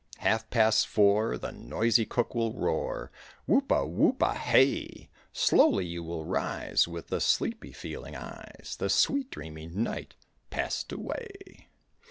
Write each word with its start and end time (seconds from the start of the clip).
Half 0.17 0.49
past 0.49 0.87
four, 0.87 1.37
the 1.37 1.51
noisy 1.51 2.07
cook 2.07 2.33
will 2.33 2.55
roar, 2.55 3.11
"Whoop 3.45 3.69
a 3.71 3.85
whoop 3.85 4.19
a 4.23 4.33
hey!" 4.33 5.11
Slowly 5.31 5.85
you 5.85 6.01
will 6.03 6.25
rise 6.25 6.87
with 6.87 7.13
sleepy 7.21 7.71
feeling 7.71 8.15
eyes, 8.15 8.75
The 8.79 8.89
sweet, 8.89 9.29
dreamy 9.29 9.67
night 9.67 10.15
passed 10.49 10.91
away. 10.91 11.67